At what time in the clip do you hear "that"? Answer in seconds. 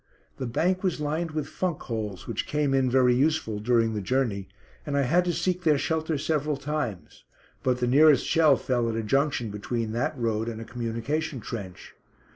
9.91-10.17